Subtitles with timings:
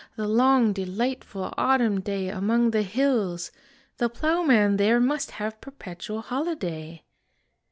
[0.15, 3.51] The long, delightful autumn day Among the hills!
[3.97, 7.03] the ploughman there Must have perpetual holiday!